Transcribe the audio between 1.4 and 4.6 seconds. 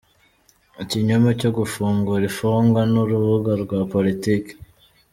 gufungura infungwa n’urubuga rwa politiki